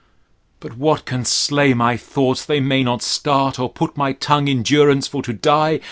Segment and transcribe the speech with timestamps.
[0.61, 0.67] 2.
[0.69, 4.63] But what can stay my thoughts they may not start, or put my tongue in
[4.63, 5.79] durance for to die?